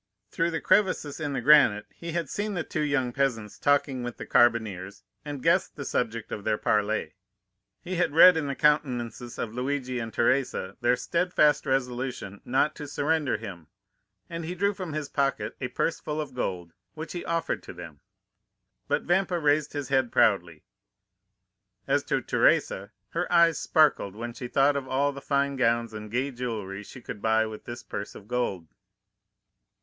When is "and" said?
5.23-5.43, 9.99-10.11, 14.27-14.43, 25.93-26.09